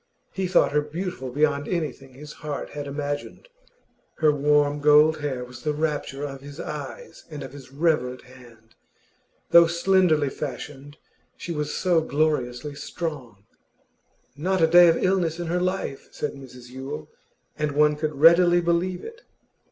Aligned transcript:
He 0.31 0.47
thought 0.47 0.71
her 0.71 0.81
beautiful 0.81 1.29
beyond 1.29 1.67
anything 1.67 2.15
his 2.15 2.33
heart 2.41 2.71
had 2.71 2.87
imagined; 2.87 3.49
her 4.15 4.31
warm 4.31 4.79
gold 4.79 5.17
hair 5.19 5.45
was 5.45 5.61
the 5.61 5.73
rapture 5.75 6.23
of 6.23 6.41
his 6.41 6.59
eyes 6.59 7.25
and 7.29 7.43
of 7.43 7.53
his 7.53 7.71
reverent 7.71 8.23
hand. 8.23 8.73
Though 9.51 9.67
slenderly 9.67 10.31
fashioned, 10.31 10.97
she 11.37 11.51
was 11.51 11.75
so 11.75 12.01
gloriously 12.01 12.73
strong. 12.73 13.43
'Not 14.35 14.59
a 14.59 14.65
day 14.65 14.87
of 14.87 14.97
illness 14.97 15.39
in 15.39 15.45
her 15.45 15.61
life,' 15.61 16.09
said 16.11 16.33
Mrs 16.33 16.69
Yule, 16.69 17.07
and 17.55 17.73
one 17.73 17.95
could 17.95 18.15
readily 18.15 18.59
believe 18.59 19.03
it. 19.03 19.21